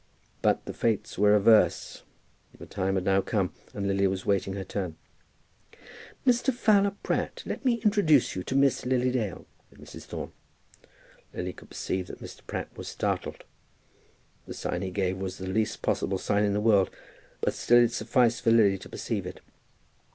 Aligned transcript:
But 0.41 0.65
the 0.65 0.73
fates 0.73 1.19
were 1.19 1.35
averse. 1.35 2.01
The 2.57 2.65
time 2.65 2.95
had 2.95 3.03
now 3.03 3.21
come, 3.21 3.53
and 3.71 3.85
Lily 3.87 4.07
was 4.07 4.25
waiting 4.25 4.53
her 4.55 4.63
turn. 4.63 4.95
"Mr. 6.25 6.51
Fowler 6.51 6.95
Pratt, 7.03 7.43
let 7.45 7.63
me 7.63 7.75
introduce 7.83 8.35
you 8.35 8.41
to 8.45 8.55
Miss 8.55 8.83
Lily 8.83 9.11
Dale," 9.11 9.45
said 9.69 9.77
Mrs. 9.77 10.05
Thorne. 10.05 10.31
Lily 11.35 11.53
could 11.53 11.69
perceive 11.69 12.07
that 12.07 12.19
Mr. 12.19 12.41
Pratt 12.47 12.75
was 12.75 12.87
startled. 12.87 13.43
The 14.47 14.55
sign 14.55 14.81
he 14.81 14.89
gave 14.89 15.19
was 15.19 15.37
the 15.37 15.45
least 15.45 15.83
possible 15.83 16.17
sign 16.17 16.45
in 16.45 16.53
the 16.53 16.59
world; 16.61 16.89
but 17.39 17.53
still 17.53 17.83
it 17.83 17.91
sufficed 17.91 18.41
for 18.41 18.49
Lily 18.49 18.79
to 18.79 18.89
perceive 18.89 19.27
it. 19.27 19.39